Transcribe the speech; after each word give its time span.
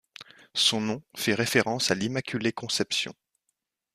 Son 0.55 0.81
nom 0.81 1.03
fait 1.15 1.35
référence 1.35 1.91
à 1.91 1.93
l'immaculée 1.93 2.51
conception. 2.51 3.13